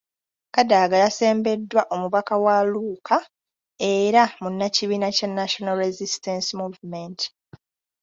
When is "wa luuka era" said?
2.45-4.23